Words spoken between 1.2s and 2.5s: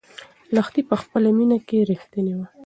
مینه کې رښتینې وه.